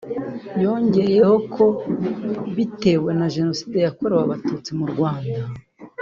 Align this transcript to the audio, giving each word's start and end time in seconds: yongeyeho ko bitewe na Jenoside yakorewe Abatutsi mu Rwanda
yongeyeho 0.63 1.35
ko 1.55 1.65
bitewe 2.55 3.09
na 3.19 3.27
Jenoside 3.35 3.77
yakorewe 3.85 4.21
Abatutsi 4.23 4.69
mu 4.79 4.85
Rwanda 4.91 5.41